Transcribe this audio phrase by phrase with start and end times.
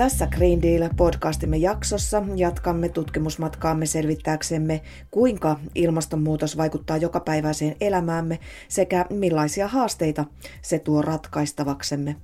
[0.00, 4.80] Tässä Green Deal-podcastimme jaksossa jatkamme tutkimusmatkaamme selvittääksemme,
[5.10, 8.38] kuinka ilmastonmuutos vaikuttaa jokapäiväiseen elämäämme
[8.68, 10.24] sekä millaisia haasteita
[10.62, 12.16] se tuo ratkaistavaksemme.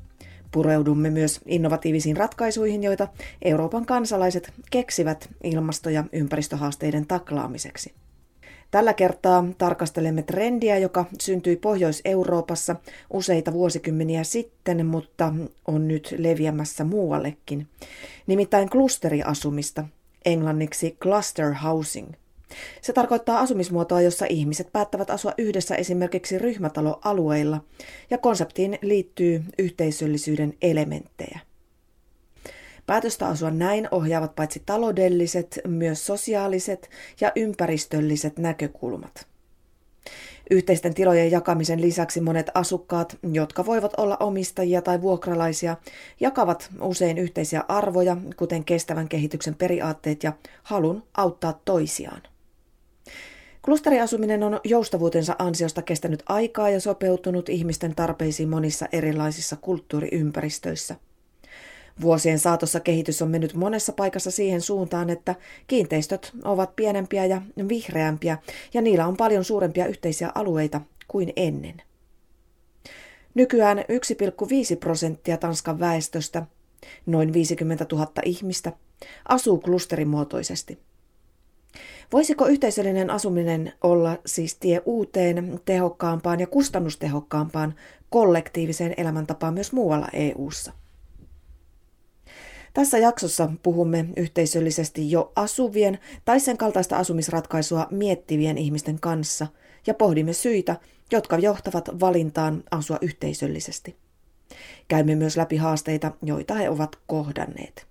[0.52, 3.09] Pureudumme myös innovatiivisiin ratkaisuihin, joita
[3.43, 7.95] Euroopan kansalaiset keksivät ilmasto- ja ympäristöhaasteiden taklaamiseksi.
[8.77, 12.77] Tällä kertaa tarkastelemme trendiä, joka syntyi Pohjois-Euroopassa
[13.12, 15.34] useita vuosikymmeniä sitten, mutta
[15.66, 17.66] on nyt leviämässä muuallekin.
[18.27, 19.84] Nimittäin klusteriasumista,
[20.24, 22.12] englanniksi cluster housing.
[22.82, 27.60] Se tarkoittaa asumismuotoa, jossa ihmiset päättävät asua yhdessä esimerkiksi ryhmätaloalueilla,
[28.10, 31.40] ja konseptiin liittyy yhteisöllisyyden elementtejä.
[32.86, 36.90] Päätöstä asua näin ohjaavat paitsi taloudelliset, myös sosiaaliset
[37.20, 39.26] ja ympäristölliset näkökulmat.
[40.50, 45.76] Yhteisten tilojen jakamisen lisäksi monet asukkaat, jotka voivat olla omistajia tai vuokralaisia,
[46.20, 52.23] jakavat usein yhteisiä arvoja, kuten kestävän kehityksen periaatteet ja halun auttaa toisiaan.
[53.62, 60.95] Klusteriasuminen on joustavuutensa ansiosta kestänyt aikaa ja sopeutunut ihmisten tarpeisiin monissa erilaisissa kulttuuriympäristöissä–
[62.01, 65.34] Vuosien saatossa kehitys on mennyt monessa paikassa siihen suuntaan, että
[65.66, 68.39] kiinteistöt ovat pienempiä ja vihreämpiä
[68.75, 71.83] ja niillä on paljon suurempia yhteisiä alueita kuin ennen.
[73.34, 73.84] Nykyään 1,5
[74.81, 76.47] prosenttia Tanskan väestöstä,
[77.06, 78.72] noin 50 000 ihmistä,
[79.28, 80.78] asuu klusterimuotoisesti.
[82.12, 87.75] Voisiko yhteisöllinen asuminen olla siis tie uuteen, tehokkaampaan ja kustannustehokkaampaan
[88.11, 90.72] kollektiiviseen elämäntapaan myös muualla EU:ssa?
[92.77, 99.47] Tässä jaksossa puhumme yhteisöllisesti jo asuvien tai sen kaltaista asumisratkaisua miettivien ihmisten kanssa
[99.87, 100.77] ja pohdimme syitä,
[101.12, 103.97] jotka johtavat valintaan asua yhteisöllisesti.
[104.88, 107.87] Käymme myös läpi haasteita, joita he ovat kohdanneet.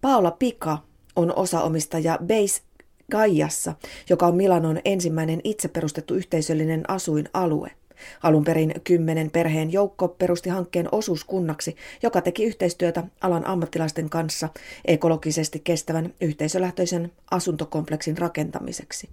[0.00, 0.78] Paula Pika
[1.16, 2.62] on osaomistaja Base
[3.10, 3.74] Gaiassa,
[4.10, 7.70] joka on Milanon ensimmäinen itse perustettu yhteisöllinen asuinalue–
[8.22, 14.48] Alun perin kymmenen perheen joukko perusti hankkeen osuuskunnaksi, joka teki yhteistyötä alan ammattilaisten kanssa
[14.84, 19.08] ekologisesti kestävän yhteisölähtöisen asuntokompleksin rakentamiseksi.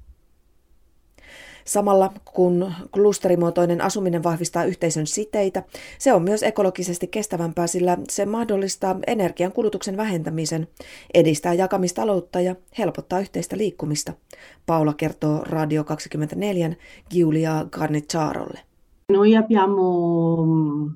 [1.66, 5.64] Samalla kun klusterimuotoinen asuminen vahvistaa yhteisön siteitä,
[5.98, 10.68] se on myös ekologisesti kestävämpää, sillä se mahdollistaa energian kulutuksen vähentämisen,
[11.14, 14.14] edistää jakamistaloutta ja helpottaa yhteistä liikkumista.
[14.66, 16.76] Paula kertoo Radio 24
[17.10, 18.73] Giulia Garnicarolle.
[19.14, 20.90] Noi abbiamo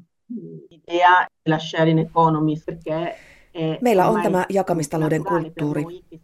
[0.70, 3.16] idea della sharing economy perché
[3.82, 5.84] Meillä on tämä jakamistalouden kulttuuri.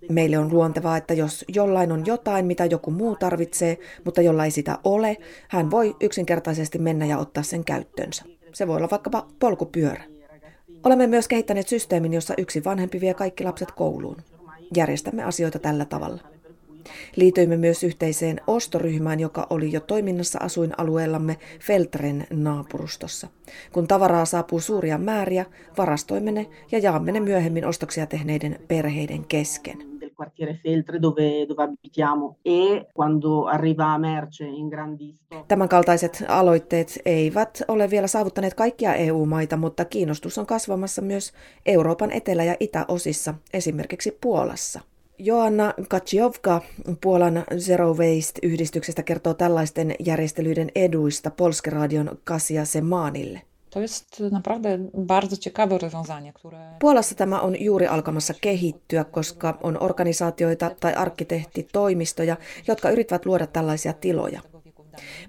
[0.09, 4.51] Meille on luontevaa, että jos jollain on jotain, mitä joku muu tarvitsee, mutta jolla ei
[4.51, 5.17] sitä ole,
[5.49, 8.23] hän voi yksinkertaisesti mennä ja ottaa sen käyttöönsä.
[8.53, 10.03] Se voi olla vaikkapa polkupyörä.
[10.83, 14.17] Olemme myös kehittäneet systeemin, jossa yksi vanhempi vie kaikki lapset kouluun.
[14.75, 16.21] Järjestämme asioita tällä tavalla.
[17.15, 23.27] Liityimme myös yhteiseen ostoryhmään, joka oli jo toiminnassa asuinalueellamme Feltren naapurustossa.
[23.71, 25.45] Kun tavaraa saapuu suuria määriä,
[25.77, 29.93] varastoimme ne ja jaamme ne myöhemmin ostoksia tehneiden perheiden kesken.
[32.45, 32.85] E
[35.47, 41.33] Tämänkaltaiset aloitteet eivät ole vielä saavuttaneet kaikkia EU-maita, mutta kiinnostus on kasvamassa myös
[41.65, 44.92] Euroopan etelä- ja itäosissa, esimerkiksi Puolassa.
[45.17, 46.61] Joanna Kaciowka
[47.01, 53.41] Puolan Zero Waste-yhdistyksestä kertoo tällaisten järjestelyiden eduista Polskeradion Kasia Semaanille.
[56.79, 62.37] Puolassa tämä on juuri alkamassa kehittyä, koska on organisaatioita tai arkkitehtitoimistoja,
[62.67, 64.41] jotka yrittävät luoda tällaisia tiloja.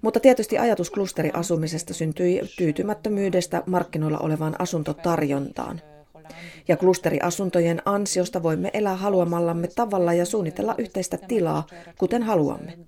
[0.02, 5.80] Mutta tietysti ajatus klusteriasumisesta syntyi tyytymättömyydestä markkinoilla olevaan asuntotarjontaan–
[6.68, 11.66] ja klusteriasuntojen ansiosta voimme elää haluamallamme tavalla ja suunnitella yhteistä tilaa,
[11.98, 12.78] kuten haluamme.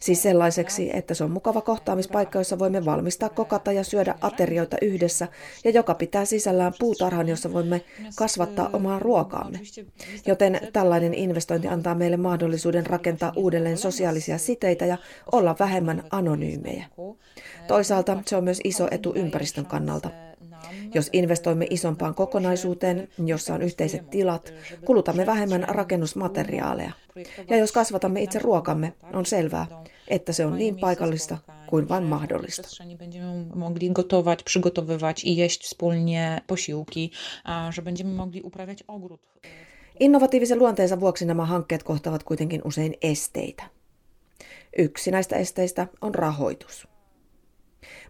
[0.00, 5.28] Siis sellaiseksi, että se on mukava kohtaamispaikka, jossa voimme valmistaa, kokata ja syödä aterioita yhdessä,
[5.64, 7.84] ja joka pitää sisällään puutarhan, jossa voimme
[8.16, 9.60] kasvattaa omaa ruokaamme.
[10.26, 14.98] Joten tällainen investointi antaa meille mahdollisuuden rakentaa uudelleen sosiaalisia siteitä ja
[15.32, 16.86] olla vähemmän anonyymejä.
[17.68, 20.10] Toisaalta se on myös iso etu ympäristön kannalta.
[20.94, 24.54] Jos investoimme isompaan kokonaisuuteen, jossa on yhteiset tilat,
[24.84, 26.92] kulutamme vähemmän rakennusmateriaaleja.
[27.50, 29.66] Ja jos kasvatamme itse ruokamme, on selvää,
[30.08, 32.68] että se on niin paikallista kuin vain mahdollista.
[40.00, 43.62] Innovatiivisen luonteensa vuoksi nämä hankkeet kohtavat kuitenkin usein esteitä.
[44.78, 46.91] Yksi näistä esteistä on rahoitus.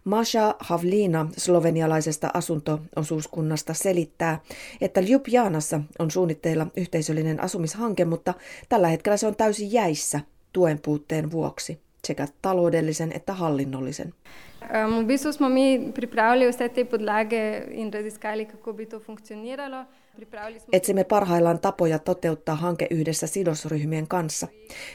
[0.03, 4.39] Masha Havlina slovenialaisesta asuntoosuuskunnasta selittää,
[4.81, 8.33] että Ljubljanassa on suunnitteilla yhteisöllinen asumishanke, mutta
[8.69, 10.19] tällä hetkellä se on täysin jäissä
[10.53, 14.13] tuen puutteen vuoksi, sekä taloudellisen että hallinnollisen.
[14.71, 19.85] V bistvu smo mi pripravili vse te podlage in raziskali, kako bi to funkcioniralo.
[20.71, 24.47] Etsimme parhaillaan tapoja toteuttaa hanke yhdessä sidosryhmien kanssa.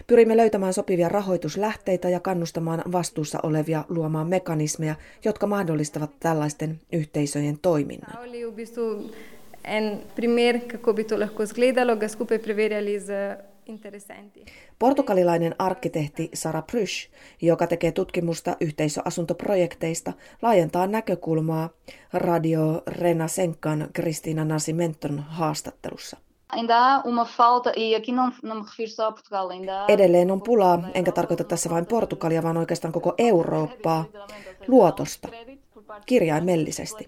[0.06, 4.94] Pyrimme löytämään sopivia rahoituslähteitä ja kannustamaan vastuussa olevia luomaan mekanismeja,
[5.24, 8.18] jotka mahdollistavat tällaisten yhteisöjen toiminnan.
[14.78, 17.10] Portugalilainen arkkitehti Sara Prysch,
[17.42, 20.12] joka tekee tutkimusta yhteisöasuntoprojekteista,
[20.42, 21.70] laajentaa näkökulmaa
[22.12, 26.16] Radio Renasenkan Kristiina Nasimenton haastattelussa.
[29.88, 34.04] E Edelleen on pulaa, enkä tarkoita tässä vain Portugalia, vaan oikeastaan koko Eurooppaa,
[34.68, 35.28] luotosta
[36.06, 37.06] kirjaimellisesti.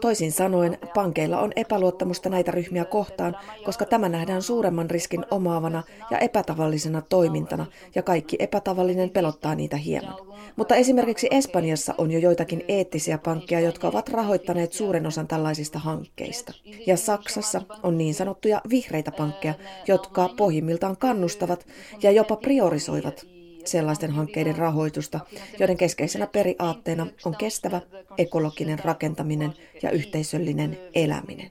[0.00, 6.18] Toisin sanoen, pankeilla on epäluottamusta näitä ryhmiä kohtaan, koska tämä nähdään suuremman riskin omaavana ja
[6.18, 10.14] epätavallisena toimintana, ja kaikki epätavallinen pelottaa niitä hieman.
[10.56, 16.52] Mutta esimerkiksi Espanjassa on jo joitakin eettisiä pankkeja, jotka ovat rahoittaneet suuren osan tällaisista hankkeista.
[16.86, 19.54] Ja Saksassa on niin sanottuja vihreitä pankkeja,
[19.88, 21.66] jotka pohjimmiltaan kannustavat
[22.02, 23.26] ja jopa priorisoivat
[23.66, 25.20] sellaisten hankkeiden rahoitusta,
[25.58, 27.80] joiden keskeisenä periaatteena on kestävä
[28.18, 29.52] ekologinen rakentaminen
[29.82, 31.50] ja yhteisöllinen eläminen.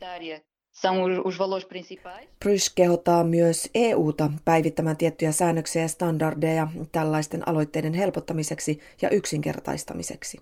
[2.40, 10.38] Prys kehottaa myös EUta päivittämään tiettyjä säännöksiä ja standardeja tällaisten aloitteiden helpottamiseksi ja yksinkertaistamiseksi.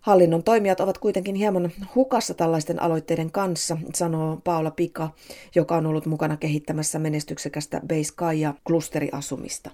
[0.00, 5.10] Hallinnon toimijat ovat kuitenkin hieman hukassa tällaisten aloitteiden kanssa, sanoo Paula Pika,
[5.54, 9.70] joka on ollut mukana kehittämässä menestyksekästä Base Kaija-klusteriasumista.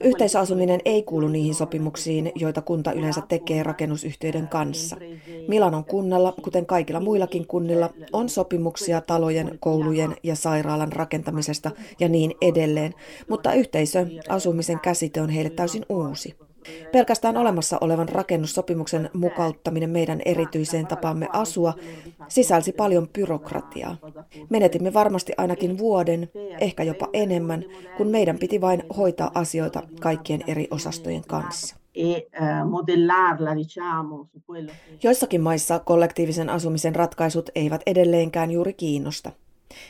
[0.00, 4.96] Yhteisöasuminen ei kuulu niihin sopimuksiin, joita kunta yleensä tekee rakennusyhtiöiden kanssa.
[5.48, 11.70] Milanon kunnalla, kuten kaikilla muillakin kunnilla, on sopimuksia talojen, koulujen ja sairaalan rakentamisesta
[12.00, 12.94] ja niin edelleen,
[13.28, 16.36] mutta yhteisöasumisen käsite on heille täysin uusi.
[16.92, 21.74] Pelkästään olemassa olevan rakennussopimuksen mukauttaminen meidän erityiseen tapaamme asua
[22.28, 23.96] sisälsi paljon byrokratiaa.
[24.50, 26.30] Menetimme varmasti ainakin vuoden,
[26.60, 27.64] ehkä jopa enemmän,
[27.96, 31.76] kun meidän piti vain hoitaa asioita kaikkien eri osastojen kanssa.
[31.94, 32.24] E, eh,
[35.02, 39.32] Joissakin maissa kollektiivisen asumisen ratkaisut eivät edelleenkään juuri kiinnosta.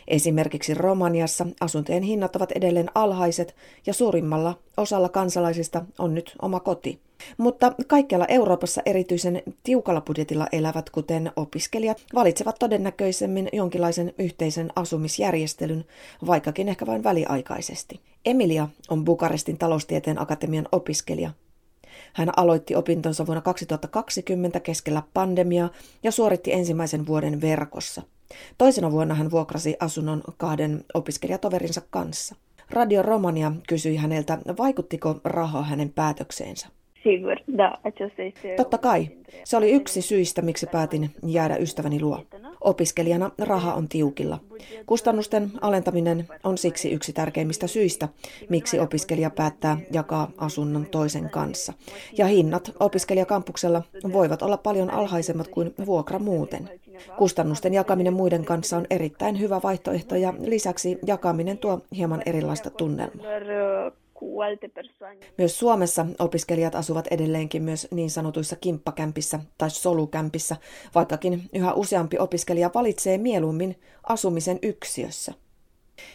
[0.08, 3.54] Esimerkiksi Romaniassa asuntojen hinnat ovat edelleen alhaiset
[3.86, 7.00] ja suurimmalla osalla kansalaisista on nyt oma koti.
[7.38, 15.84] Mutta kaikkialla Euroopassa erityisen tiukalla budjetilla elävät, kuten opiskelijat, valitsevat todennäköisemmin jonkinlaisen yhteisen asumisjärjestelyn,
[16.26, 18.00] vaikkakin ehkä vain väliaikaisesti.
[18.24, 21.30] Emilia on Bukarestin taloustieteen akatemian opiskelija.
[22.12, 25.70] Hän aloitti opintonsa vuonna 2020 keskellä pandemiaa
[26.02, 28.02] ja suoritti ensimmäisen vuoden verkossa.
[28.58, 32.34] Toisena vuonna hän vuokrasi asunnon kahden opiskelijatoverinsa kanssa.
[32.70, 36.68] Radio Romania kysyi häneltä, vaikuttiko raha hänen päätökseensä.
[38.56, 39.08] Totta kai.
[39.44, 42.22] Se oli yksi syistä, miksi päätin jäädä ystäväni luo.
[42.60, 44.40] Opiskelijana raha on tiukilla.
[44.86, 48.08] Kustannusten alentaminen on siksi yksi tärkeimmistä syistä,
[48.48, 51.72] miksi opiskelija päättää jakaa asunnon toisen kanssa.
[52.18, 53.82] Ja hinnat opiskelijakampuksella
[54.12, 56.70] voivat olla paljon alhaisemmat kuin vuokra muuten.
[57.18, 63.26] Kustannusten jakaminen muiden kanssa on erittäin hyvä vaihtoehto ja lisäksi jakaminen tuo hieman erilaista tunnelmaa.
[65.38, 70.56] Myös Suomessa opiskelijat asuvat edelleenkin myös niin sanotuissa kimppakämpissä tai solukämpissä,
[70.94, 73.76] vaikkakin yhä useampi opiskelija valitsee mieluummin
[74.08, 75.32] asumisen yksiössä.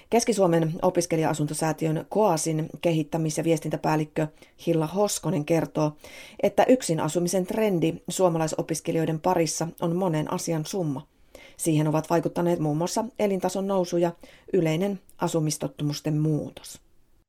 [0.09, 4.27] Keski-Suomen opiskelija-asuntosäätiön Koasin kehittämis- ja viestintäpäällikkö
[4.67, 5.97] Hilla Hoskonen kertoo,
[6.43, 11.07] että yksin asumisen trendi suomalaisopiskelijoiden parissa on monen asian summa.
[11.57, 14.11] Siihen ovat vaikuttaneet muun muassa elintason nousu ja
[14.53, 16.81] yleinen asumistottumusten muutos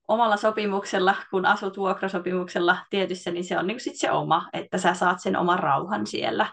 [0.09, 4.95] omalla sopimuksella, kun asut vuokrasopimuksella tietyssä, niin se on niin sit se oma, että sä
[4.95, 6.53] saat sen oman rauhan siellä.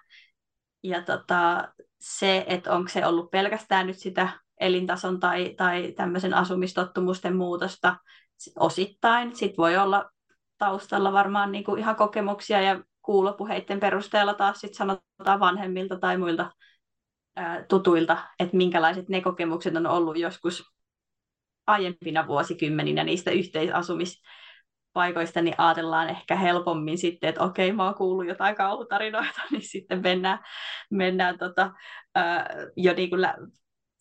[0.84, 1.68] Ja tota,
[2.00, 7.96] se, että onko se ollut pelkästään nyt sitä elintason tai, tai tämmöisen asumistottumusten muutosta
[8.60, 9.36] osittain.
[9.36, 10.10] Sitten voi olla
[10.58, 16.52] taustalla varmaan niin kuin ihan kokemuksia ja kuulopuheiden perusteella taas sit sanotaan vanhemmilta tai muilta
[17.36, 20.76] ää, tutuilta, että minkälaiset ne kokemukset on ollut joskus
[21.68, 28.56] aiempina vuosikymmeninä niistä yhteisasumispaikoista, niin ajatellaan ehkä helpommin sitten, että okei, mä oon kuullut jotain
[28.56, 30.40] kauhutarinoita, niin sitten mennään,
[30.92, 31.72] mennään tota,
[32.16, 33.38] ää, jo niin kuin lä-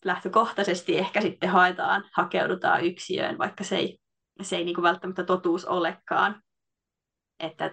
[0.05, 3.99] lähtökohtaisesti ehkä sitten haetaan, hakeudutaan yksiöön, vaikka se ei,
[4.41, 6.41] se ei niin kuin välttämättä totuus olekaan.
[7.39, 7.71] että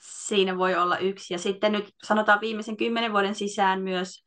[0.00, 1.34] siinä voi olla yksi.
[1.34, 4.24] Ja sitten nyt sanotaan viimeisen kymmenen vuoden sisään myös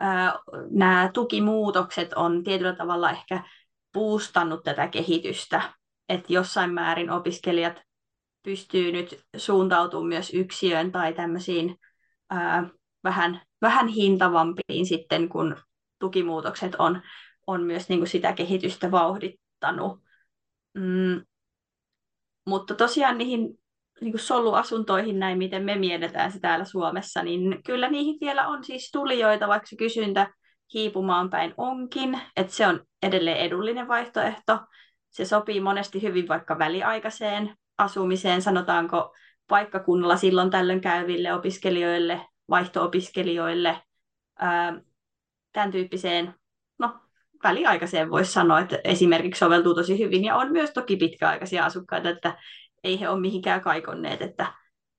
[0.00, 0.38] ää,
[0.70, 3.44] nämä tukimuutokset on tietyllä tavalla ehkä
[3.92, 5.72] puustannut tätä kehitystä,
[6.08, 7.82] että jossain määrin opiskelijat
[8.42, 11.76] pystyy nyt suuntautumaan myös yksiöön tai tämmöisiin
[12.30, 12.68] ää,
[13.04, 15.56] vähän, vähän hintavampiin sitten, kun
[16.00, 17.02] tukimuutokset on,
[17.46, 20.00] on myös niin kuin sitä kehitystä vauhdittanut.
[20.74, 21.24] Mm,
[22.46, 23.60] mutta tosiaan niihin
[24.00, 28.64] niin kuin soluasuntoihin näin, miten me mietitään se täällä Suomessa, niin kyllä niihin vielä on
[28.64, 30.34] siis tulijoita, vaikka se kysyntä
[30.74, 34.58] hiipumaan päin onkin, että se on edelleen edullinen vaihtoehto.
[35.10, 39.14] Se sopii monesti hyvin vaikka väliaikaiseen asumiseen, sanotaanko
[39.48, 43.82] paikkakunnalla silloin tällöin käyville opiskelijoille, vaihto-opiskelijoille,
[44.38, 44.80] ää,
[45.52, 46.34] tämän tyyppiseen,
[46.78, 46.94] no
[47.42, 52.38] väliaikaiseen voisi sanoa, että esimerkiksi soveltuu tosi hyvin ja on myös toki pitkäaikaisia asukkaita, että
[52.84, 54.52] ei he ole mihinkään kaikonneet, että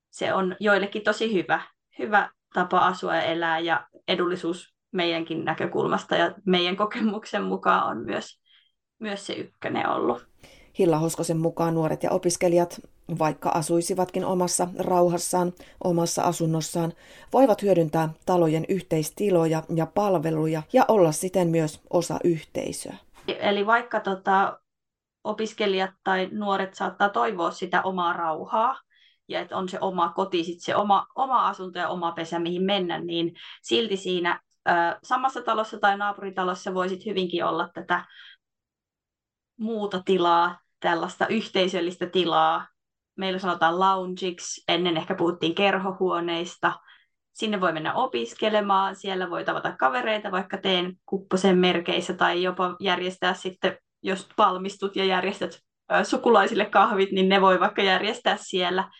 [0.10, 1.62] se on joillekin tosi hyvä,
[2.00, 8.39] hyvä tapa asua ja elää ja edullisuus meidänkin näkökulmasta ja meidän kokemuksen mukaan on myös,
[9.00, 10.27] myös se ykkönen ollut.
[10.79, 12.81] Hilla Hoskosen mukaan nuoret ja opiskelijat,
[13.20, 15.53] vaikka asuisivatkin omassa rauhassaan,
[15.84, 16.94] omassa asunnossaan,
[17.34, 22.96] voivat hyödyntää talojen yhteistiloja ja palveluja ja olla siten myös osa yhteisöä.
[23.27, 24.60] Eli vaikka tota,
[25.24, 28.80] opiskelijat tai nuoret saattaa toivoa sitä omaa rauhaa,
[29.27, 32.63] ja että on se oma koti, sit se oma, oma asunto ja oma pesä, mihin
[32.63, 34.72] mennä, niin silti siinä ö,
[35.03, 38.06] samassa talossa tai naapuritalossa voisit hyvinkin olla tätä
[39.58, 42.68] muuta tilaa, tällaista yhteisöllistä tilaa.
[43.15, 46.74] Meillä sanotaan loungeiksi, ennen ehkä puhuttiin kerhohuoneista.
[47.34, 53.34] Sinne voi mennä opiskelemaan, siellä voi tavata kavereita vaikka teen kupposen merkeissä tai jopa järjestää
[53.34, 55.60] sitten, jos valmistut ja järjestät
[56.03, 58.91] sukulaisille kahvit, niin ne voi vaikka järjestää siellä.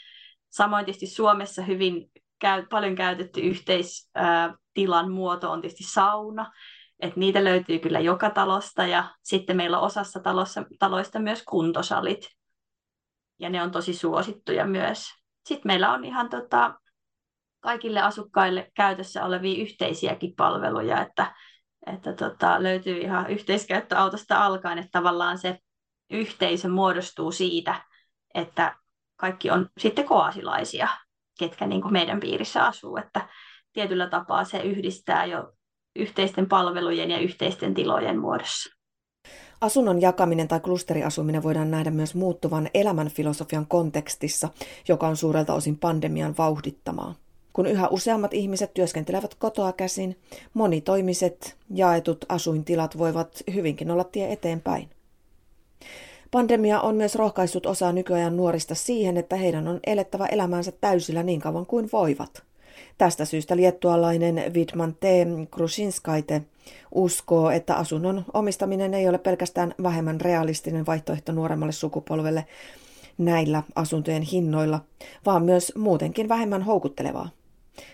[0.50, 6.52] Samoin tietysti Suomessa hyvin käy, paljon käytetty yhteistilan muoto on tietysti sauna,
[7.00, 12.41] että niitä löytyy kyllä joka talosta ja sitten meillä on osassa talossa, taloista myös kuntosalit
[13.42, 15.10] ja ne on tosi suosittuja myös.
[15.46, 16.80] Sitten meillä on ihan tota,
[17.60, 21.36] kaikille asukkaille käytössä olevia yhteisiäkin palveluja, että,
[21.86, 25.60] että tota, löytyy ihan yhteiskäyttöautosta alkaen, että tavallaan se
[26.10, 27.86] yhteisö muodostuu siitä,
[28.34, 28.76] että
[29.16, 30.88] kaikki on sitten koasilaisia,
[31.40, 33.30] ketkä niin kuin meidän piirissä asuu, että
[33.74, 35.54] tietyllä tapaa se yhdistää jo
[35.96, 38.81] yhteisten palvelujen ja yhteisten tilojen muodossa.
[39.62, 44.50] Asunnon jakaminen tai klusteriasuminen voidaan nähdä myös muuttuvan elämänfilosofian kontekstissa,
[44.88, 47.16] joka on suurelta osin pandemian vauhdittamaa.
[47.54, 50.18] Kun yhä useammat ihmiset työskentelevät kotoa käsin,
[50.54, 54.90] monitoimiset jaetut asuintilat voivat hyvinkin olla tie eteenpäin.
[56.32, 61.42] Pandemia on myös rohkaissut osaa nykyajan nuorista siihen, että heidän on elettävä elämäänsä täysillä niin
[61.42, 62.44] kauan kuin voivat.
[62.98, 65.04] Tästä syystä liettualainen Vidman T.
[65.52, 66.42] Krusinskaite
[66.96, 72.46] uskoo, että asunnon omistaminen ei ole pelkästään vähemmän realistinen vaihtoehto nuoremmalle sukupolvelle
[73.18, 74.80] näillä asuntojen hinnoilla,
[75.26, 77.30] vaan myös muutenkin vähemmän houkuttelevaa.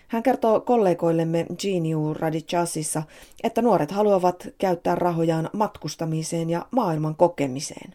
[0.08, 3.02] Hän kertoo kollegoillemme Geniu Radicasissa,
[3.42, 7.94] että nuoret haluavat käyttää rahojaan matkustamiseen ja maailman kokemiseen.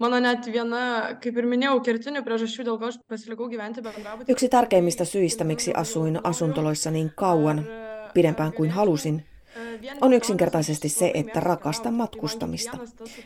[0.00, 0.82] Mano net viena,
[1.20, 4.32] kaip ir minėjau, kertinių priežasčių, dėl ko aš pasilikau gyventi bendrabutį.
[4.32, 7.66] Yksi tärkeimmistä syistä, miksi asuin asuntoloissa niin kauan,
[8.14, 9.22] pidempään kuin halusin,
[10.00, 12.78] on yksinkertaisesti se, että rakastan matkustamista.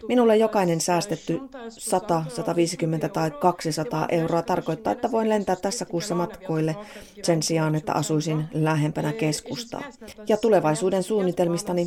[0.09, 6.77] Minulle jokainen säästetty 100, 150 tai 200 euroa tarkoittaa, että voin lentää tässä kuussa matkoille
[7.23, 9.83] sen sijaan, että asuisin lähempänä keskustaa.
[10.29, 11.87] Ja tulevaisuuden suunnitelmistani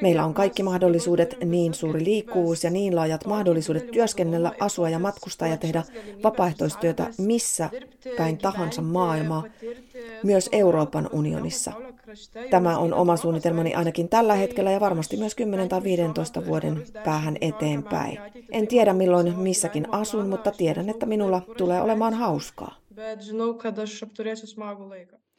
[0.00, 5.48] Meillä on kaikki mahdollisuudet, niin suuri liikkuvuus ja niin laajat mahdollisuudet työskennellä, asua ja matkustaa
[5.48, 5.82] ja tehdä
[6.22, 7.70] vapaaehtoistyötä missä
[8.16, 9.44] päin tahansa maailmaa,
[10.22, 11.72] myös Euroopan unionissa.
[12.50, 17.36] Tämä on oma suunnitelmani ainakin tällä hetkellä ja varmasti myös 10 tai 15 vuoden päähän
[17.40, 18.18] eteenpäin.
[18.50, 22.76] En tiedä milloin missäkin asun, mutta tiedän, että minulla tulee olemaan hauskaa.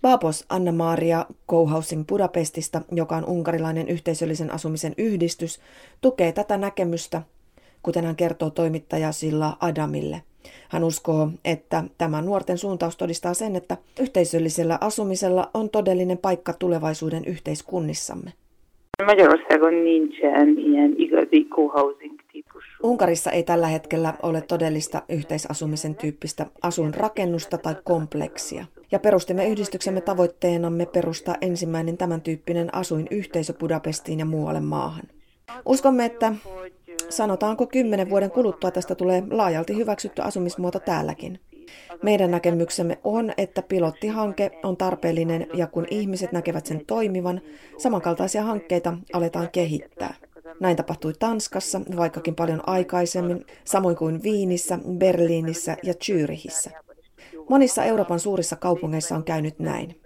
[0.03, 5.59] Babos Anna-Maria Kouhausing Budapestista, joka on unkarilainen yhteisöllisen asumisen yhdistys,
[6.01, 7.21] tukee tätä näkemystä,
[7.83, 10.21] kuten hän kertoo toimittaja Silla Adamille.
[10.69, 17.25] Hän uskoo, että tämä nuorten suuntaus todistaa sen, että yhteisöllisellä asumisella on todellinen paikka tulevaisuuden
[17.25, 18.33] yhteiskunnissamme.
[22.83, 30.85] Unkarissa ei tällä hetkellä ole todellista yhteisasumisen tyyppistä asuinrakennusta tai kompleksia ja perustimme yhdistyksemme tavoitteenamme
[30.85, 35.03] perustaa ensimmäinen tämän tyyppinen asuinyhteisö Budapestiin ja muualle maahan.
[35.65, 36.33] Uskomme, että
[37.09, 41.39] sanotaanko kymmenen vuoden kuluttua tästä tulee laajalti hyväksytty asumismuoto täälläkin.
[42.03, 47.41] Meidän näkemyksemme on, että pilottihanke on tarpeellinen ja kun ihmiset näkevät sen toimivan,
[47.77, 50.13] samankaltaisia hankkeita aletaan kehittää.
[50.59, 56.83] Näin tapahtui Tanskassa, vaikkakin paljon aikaisemmin, samoin kuin Viinissä, Berliinissä ja Zyrihissä.
[57.49, 59.99] Monissa Euroopan suurissa kaupungeissa on käynyt näin.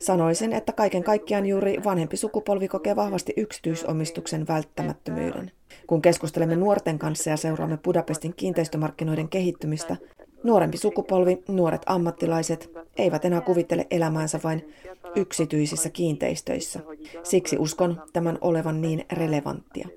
[0.00, 5.50] Sanoisin, että kaiken kaikkiaan juuri vanhempi sukupolvi kokee vahvasti yksityisomistuksen välttämättömyyden.
[5.86, 9.96] Kun keskustelemme nuorten kanssa ja seuraamme Budapestin kiinteistömarkkinoiden kehittymistä,
[10.44, 14.74] nuorempi sukupolvi, nuoret ammattilaiset, eivät enää kuvittele elämäänsä vain
[15.16, 16.80] yksityisissä kiinteistöissä.
[17.22, 19.88] Siksi uskon tämän olevan niin relevanttia.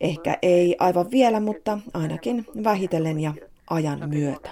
[0.00, 3.34] Ehkä ei aivan vielä, mutta ainakin vähitellen ja
[3.70, 4.50] ajan myötä.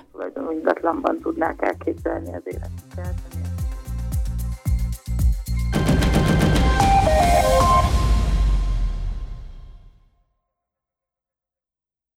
[0.59, 3.58] ingatlanban tudnák elképzelni az életüket.